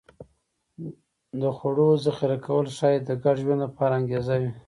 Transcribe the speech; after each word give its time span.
د 1.41 1.43
خوړو 1.57 1.87
ذخیره 2.05 2.37
کول 2.45 2.65
ښایي 2.77 2.99
د 3.07 3.09
ګډ 3.23 3.35
ژوند 3.43 3.61
لپاره 3.65 3.93
انګېزه 3.99 4.35
وي 4.41 4.51